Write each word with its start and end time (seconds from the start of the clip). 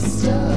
crystal 0.00 0.47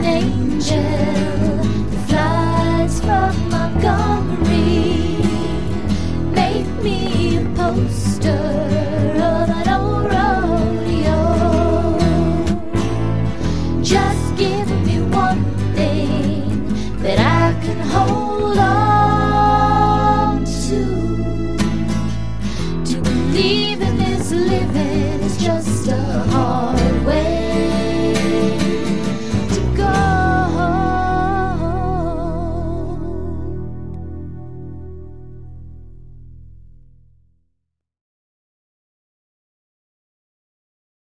an 0.00 0.06
angel 0.06 0.82
that 1.90 2.08
flies 2.08 3.00
from 3.00 3.50
Montgomery. 3.50 5.18
Make 6.32 6.68
me 6.82 7.36
a 7.36 7.44
poster. 7.54 8.39